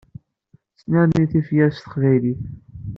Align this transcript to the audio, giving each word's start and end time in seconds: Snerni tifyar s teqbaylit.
Snerni 0.81 1.25
tifyar 1.31 1.69
s 1.71 1.77
teqbaylit. 1.79 2.41